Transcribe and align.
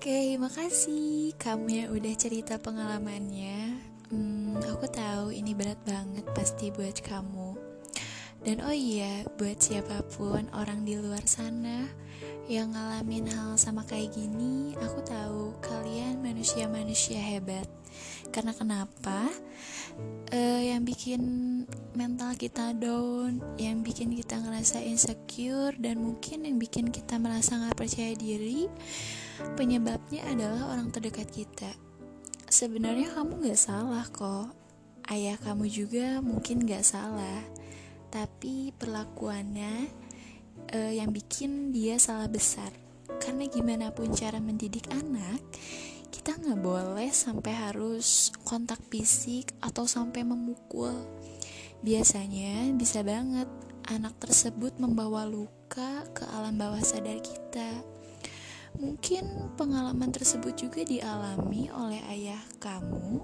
Oke, 0.00 0.40
makasih 0.40 1.36
kamu 1.36 1.68
yang 1.68 1.88
udah 1.92 2.14
cerita 2.16 2.56
pengalamannya. 2.56 3.84
Hmm, 4.08 4.56
aku 4.56 4.88
tahu 4.88 5.28
ini 5.28 5.52
berat 5.52 5.76
banget 5.84 6.24
pasti 6.32 6.72
buat 6.72 7.04
kamu. 7.04 7.49
Dan 8.40 8.64
oh 8.64 8.72
iya, 8.72 9.28
buat 9.36 9.60
siapa 9.60 10.00
pun 10.16 10.48
orang 10.56 10.88
di 10.88 10.96
luar 10.96 11.24
sana 11.28 11.84
yang 12.50 12.74
ngalamin 12.74 13.30
hal 13.30 13.54
sama 13.54 13.86
kayak 13.86 14.10
gini, 14.16 14.74
aku 14.80 15.04
tahu 15.06 15.54
kalian 15.62 16.18
manusia-manusia 16.18 17.20
hebat. 17.20 17.68
Karena 18.34 18.50
kenapa? 18.50 19.30
Uh, 20.34 20.62
yang 20.62 20.82
bikin 20.82 21.22
mental 21.94 22.34
kita 22.34 22.74
down, 22.74 23.38
yang 23.54 23.86
bikin 23.86 24.16
kita 24.18 24.40
ngerasa 24.42 24.82
insecure, 24.82 25.76
dan 25.78 26.02
mungkin 26.02 26.42
yang 26.42 26.58
bikin 26.58 26.90
kita 26.90 27.22
merasa 27.22 27.54
nggak 27.54 27.78
percaya 27.78 28.18
diri, 28.18 28.66
penyebabnya 29.54 30.26
adalah 30.26 30.74
orang 30.74 30.90
terdekat 30.90 31.30
kita. 31.30 31.70
Sebenarnya 32.50 33.14
kamu 33.14 33.46
gak 33.46 33.62
salah 33.62 34.02
kok. 34.10 34.50
Ayah 35.06 35.38
kamu 35.38 35.70
juga 35.70 36.18
mungkin 36.18 36.66
gak 36.66 36.82
salah. 36.82 37.46
Tapi 38.10 38.74
perlakuannya 38.74 39.74
uh, 40.74 40.92
yang 40.92 41.14
bikin 41.14 41.70
dia 41.70 41.96
salah 41.96 42.26
besar. 42.26 42.74
Karena 43.22 43.46
gimana 43.46 43.94
pun 43.94 44.10
cara 44.14 44.42
mendidik 44.42 44.90
anak, 44.90 45.38
kita 46.10 46.34
nggak 46.36 46.60
boleh 46.62 47.10
sampai 47.14 47.54
harus 47.54 48.34
kontak 48.42 48.82
fisik 48.90 49.54
atau 49.62 49.86
sampai 49.86 50.26
memukul. 50.26 50.94
Biasanya 51.80 52.74
bisa 52.76 53.00
banget 53.06 53.46
anak 53.88 54.18
tersebut 54.20 54.76
membawa 54.78 55.24
luka 55.24 56.04
ke 56.12 56.26
alam 56.34 56.58
bawah 56.58 56.82
sadar 56.82 57.18
kita. 57.18 57.82
Mungkin 58.78 59.54
pengalaman 59.58 60.14
tersebut 60.14 60.54
juga 60.54 60.86
dialami 60.86 61.66
oleh 61.74 62.00
ayah 62.06 62.42
kamu 62.62 63.22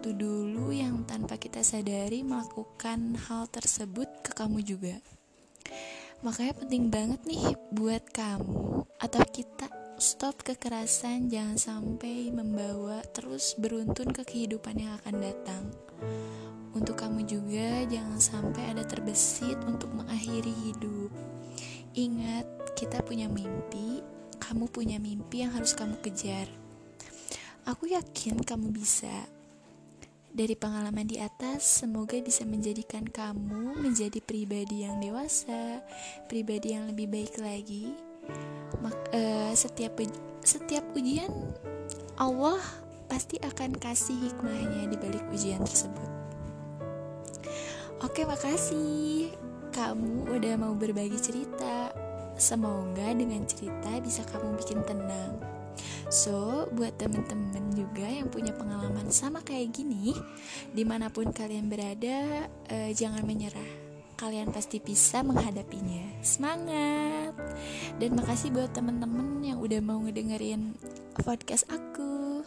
waktu 0.00 0.16
dulu 0.16 0.72
yang 0.72 1.04
tanpa 1.04 1.36
kita 1.36 1.60
sadari 1.60 2.24
melakukan 2.24 3.20
hal 3.28 3.44
tersebut 3.52 4.08
ke 4.24 4.32
kamu 4.32 4.64
juga. 4.64 4.96
Makanya 6.24 6.56
penting 6.56 6.88
banget 6.88 7.20
nih 7.28 7.52
buat 7.68 8.08
kamu 8.08 8.88
atau 8.96 9.22
kita 9.28 9.68
stop 10.00 10.40
kekerasan 10.40 11.28
jangan 11.28 11.60
sampai 11.60 12.32
membawa 12.32 13.04
terus 13.12 13.52
beruntun 13.60 14.08
ke 14.16 14.24
kehidupan 14.24 14.80
yang 14.80 14.96
akan 15.04 15.20
datang. 15.20 15.68
Untuk 16.72 16.96
kamu 16.96 17.28
juga 17.28 17.84
jangan 17.84 18.24
sampai 18.24 18.72
ada 18.72 18.88
terbesit 18.88 19.60
untuk 19.68 19.92
mengakhiri 19.92 20.72
hidup. 20.72 21.12
Ingat, 21.92 22.72
kita 22.72 23.04
punya 23.04 23.28
mimpi, 23.28 24.00
kamu 24.40 24.64
punya 24.72 24.96
mimpi 24.96 25.44
yang 25.44 25.52
harus 25.52 25.76
kamu 25.76 26.00
kejar. 26.00 26.48
Aku 27.68 27.84
yakin 27.84 28.40
kamu 28.40 28.72
bisa. 28.72 29.39
Dari 30.30 30.54
pengalaman 30.54 31.10
di 31.10 31.18
atas, 31.18 31.82
semoga 31.82 32.14
bisa 32.22 32.46
menjadikan 32.46 33.02
kamu 33.02 33.82
menjadi 33.82 34.22
pribadi 34.22 34.86
yang 34.86 35.02
dewasa, 35.02 35.82
pribadi 36.30 36.78
yang 36.78 36.86
lebih 36.86 37.10
baik 37.10 37.34
lagi. 37.42 37.90
Mak, 38.78 39.10
uh, 39.10 39.50
setiap 39.58 39.98
setiap 40.46 40.86
ujian 40.94 41.34
Allah 42.14 42.62
pasti 43.10 43.42
akan 43.42 43.74
kasih 43.74 44.14
hikmahnya 44.30 44.86
di 44.86 44.96
balik 45.02 45.26
ujian 45.34 45.66
tersebut. 45.66 46.10
Oke, 48.06 48.22
makasih. 48.22 49.34
Kamu 49.74 50.30
udah 50.30 50.54
mau 50.54 50.78
berbagi 50.78 51.18
cerita. 51.18 51.90
Semoga 52.38 53.10
dengan 53.18 53.42
cerita 53.50 53.98
bisa 53.98 54.22
kamu 54.30 54.62
bikin 54.62 54.86
tenang. 54.86 55.59
So, 56.10 56.66
buat 56.74 56.98
temen-temen 56.98 57.72
juga 57.76 58.06
yang 58.06 58.28
punya 58.28 58.50
pengalaman 58.56 59.08
sama 59.14 59.40
kayak 59.46 59.72
gini, 59.72 60.12
di 60.74 60.82
mana 60.82 61.08
pun 61.08 61.30
kalian 61.30 61.70
berada, 61.70 62.46
eh, 62.68 62.90
jangan 62.92 63.22
menyerah. 63.22 63.90
Kalian 64.20 64.52
pasti 64.52 64.84
bisa 64.84 65.24
menghadapinya. 65.24 66.20
Semangat! 66.20 67.32
Dan 67.96 68.20
makasih 68.20 68.52
buat 68.52 68.68
temen-temen 68.76 69.40
yang 69.40 69.58
udah 69.64 69.80
mau 69.80 69.96
ngedengerin 70.04 70.76
podcast 71.24 71.64
aku. 71.72 72.44